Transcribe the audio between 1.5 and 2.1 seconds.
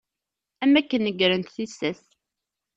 tissas.